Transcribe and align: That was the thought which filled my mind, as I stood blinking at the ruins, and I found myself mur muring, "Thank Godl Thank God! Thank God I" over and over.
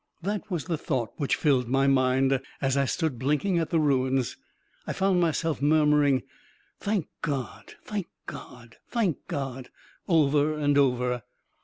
That 0.23 0.49
was 0.49 0.65
the 0.65 0.79
thought 0.79 1.11
which 1.17 1.35
filled 1.35 1.67
my 1.69 1.85
mind, 1.85 2.41
as 2.59 2.75
I 2.75 2.85
stood 2.85 3.19
blinking 3.19 3.59
at 3.59 3.69
the 3.69 3.79
ruins, 3.79 4.29
and 4.31 4.43
I 4.89 4.93
found 4.93 5.21
myself 5.21 5.61
mur 5.61 5.85
muring, 5.85 6.23
"Thank 6.79 7.07
Godl 7.21 7.75
Thank 7.83 8.07
God! 8.25 8.77
Thank 8.89 9.17
God 9.27 9.69
I" 10.07 10.11
over 10.13 10.55
and 10.55 10.75
over. 10.75 11.21